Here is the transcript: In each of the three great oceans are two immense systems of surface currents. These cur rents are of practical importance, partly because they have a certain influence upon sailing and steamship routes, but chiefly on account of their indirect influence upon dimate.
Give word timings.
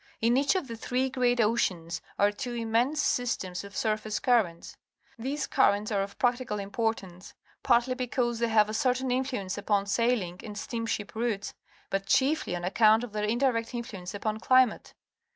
In 0.19 0.35
each 0.35 0.55
of 0.55 0.67
the 0.67 0.75
three 0.75 1.11
great 1.11 1.39
oceans 1.39 2.01
are 2.17 2.31
two 2.31 2.55
immense 2.55 2.99
systems 2.99 3.63
of 3.63 3.77
surface 3.77 4.17
currents. 4.17 4.75
These 5.19 5.45
cur 5.45 5.73
rents 5.73 5.91
are 5.91 6.01
of 6.01 6.17
practical 6.17 6.57
importance, 6.57 7.35
partly 7.61 7.93
because 7.93 8.39
they 8.39 8.47
have 8.49 8.67
a 8.67 8.73
certain 8.73 9.11
influence 9.11 9.59
upon 9.59 9.85
sailing 9.85 10.41
and 10.43 10.57
steamship 10.57 11.13
routes, 11.13 11.53
but 11.91 12.07
chiefly 12.07 12.55
on 12.55 12.63
account 12.63 13.03
of 13.03 13.13
their 13.13 13.25
indirect 13.25 13.75
influence 13.75 14.15
upon 14.15 14.39
dimate. 14.39 14.93